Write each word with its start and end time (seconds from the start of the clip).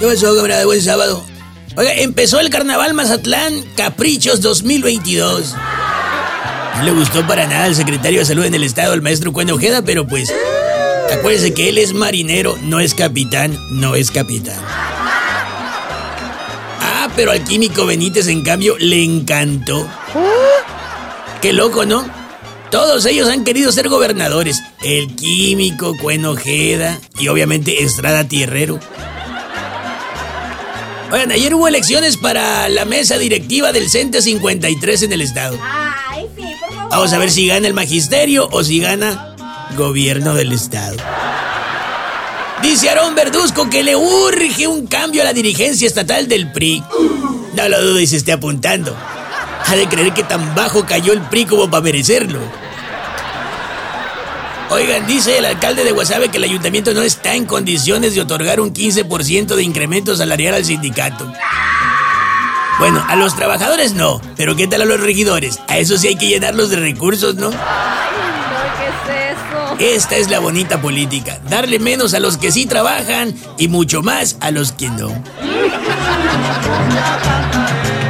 ¿Qué 0.00 0.06
pasó, 0.06 0.34
camarada? 0.34 0.64
Buen 0.64 0.80
sábado. 0.80 1.22
Oiga, 1.76 1.92
empezó 1.92 2.40
el 2.40 2.48
carnaval 2.48 2.94
Mazatlán 2.94 3.62
Caprichos 3.76 4.40
2022. 4.40 5.54
No 6.78 6.82
le 6.82 6.90
gustó 6.92 7.26
para 7.26 7.46
nada 7.46 7.64
al 7.64 7.74
secretario 7.74 8.20
de 8.20 8.24
salud 8.24 8.46
en 8.46 8.54
el 8.54 8.64
estado, 8.64 8.94
el 8.94 9.02
maestro 9.02 9.30
Cuendo 9.34 9.56
Ojeda, 9.56 9.82
pero 9.82 10.06
pues. 10.06 10.32
Acuérdese 11.12 11.52
que 11.52 11.68
él 11.68 11.76
es 11.76 11.92
marinero, 11.92 12.56
no 12.62 12.80
es 12.80 12.94
capitán, 12.94 13.58
no 13.72 13.94
es 13.94 14.10
capitán. 14.10 14.56
Ah, 16.80 17.10
pero 17.14 17.32
al 17.32 17.44
químico 17.44 17.84
Benítez, 17.84 18.28
en 18.28 18.42
cambio, 18.42 18.78
le 18.78 19.04
encantó. 19.04 19.86
Qué 21.42 21.52
loco, 21.52 21.84
¿no? 21.84 22.08
Todos 22.70 23.04
ellos 23.04 23.28
han 23.28 23.44
querido 23.44 23.70
ser 23.70 23.90
gobernadores. 23.90 24.62
El 24.82 25.14
químico, 25.14 25.94
Cuenojeda 25.98 26.98
y 27.18 27.28
obviamente 27.28 27.84
Estrada 27.84 28.24
Tierrero. 28.24 28.80
Oigan, 31.12 31.32
ayer 31.32 31.54
hubo 31.54 31.66
elecciones 31.66 32.16
para 32.16 32.68
la 32.68 32.84
mesa 32.84 33.18
directiva 33.18 33.72
del 33.72 33.90
CENTE 33.90 34.22
53 34.22 35.02
en 35.02 35.12
el 35.12 35.22
estado. 35.22 35.58
Ay, 35.60 36.26
sí, 36.36 36.42
por 36.60 36.70
favor. 36.70 36.90
Vamos 36.90 37.12
a 37.12 37.18
ver 37.18 37.30
si 37.32 37.48
gana 37.48 37.66
el 37.66 37.74
magisterio 37.74 38.48
o 38.52 38.62
si 38.62 38.78
gana 38.78 39.34
gobierno 39.76 40.34
del 40.34 40.52
estado. 40.52 40.96
Dice 42.62 42.90
Aarón 42.90 43.16
Verduzco 43.16 43.68
que 43.68 43.82
le 43.82 43.96
urge 43.96 44.68
un 44.68 44.86
cambio 44.86 45.22
a 45.22 45.24
la 45.24 45.32
dirigencia 45.32 45.88
estatal 45.88 46.28
del 46.28 46.52
PRI. 46.52 46.84
No 47.54 47.68
lo 47.68 47.82
dudo 47.82 47.98
y 47.98 48.06
se 48.06 48.16
esté 48.16 48.30
apuntando. 48.32 48.96
Ha 49.66 49.76
de 49.76 49.88
creer 49.88 50.12
que 50.12 50.22
tan 50.22 50.54
bajo 50.54 50.86
cayó 50.86 51.12
el 51.12 51.22
PRI 51.22 51.46
como 51.46 51.68
para 51.68 51.82
merecerlo. 51.82 52.38
Oigan, 54.70 55.06
dice 55.06 55.36
el 55.36 55.44
alcalde 55.46 55.82
de 55.82 55.90
Guasave 55.90 56.28
que 56.28 56.36
el 56.36 56.44
ayuntamiento 56.44 56.94
no 56.94 57.02
está 57.02 57.34
en 57.34 57.44
condiciones 57.44 58.14
de 58.14 58.20
otorgar 58.20 58.60
un 58.60 58.72
15% 58.72 59.56
de 59.56 59.64
incremento 59.64 60.14
salarial 60.14 60.54
al 60.54 60.64
sindicato. 60.64 61.26
Bueno, 62.78 63.04
a 63.08 63.16
los 63.16 63.34
trabajadores 63.34 63.94
no, 63.94 64.20
pero 64.36 64.54
¿qué 64.54 64.68
tal 64.68 64.82
a 64.82 64.84
los 64.84 65.00
regidores? 65.00 65.58
A 65.66 65.78
eso 65.78 65.98
sí 65.98 66.06
hay 66.06 66.16
que 66.16 66.28
llenarlos 66.28 66.70
de 66.70 66.76
recursos, 66.76 67.34
¿no? 67.34 67.48
Ay, 67.48 67.56
no, 68.52 68.60
¿qué 68.78 68.86
es 68.86 68.94
eso? 69.36 69.74
Esta 69.96 70.16
es 70.16 70.30
la 70.30 70.38
bonita 70.38 70.80
política, 70.80 71.40
darle 71.48 71.80
menos 71.80 72.14
a 72.14 72.20
los 72.20 72.36
que 72.36 72.52
sí 72.52 72.66
trabajan 72.66 73.34
y 73.58 73.66
mucho 73.66 74.02
más 74.02 74.36
a 74.40 74.52
los 74.52 74.70
que 74.70 74.88
no. 74.88 75.10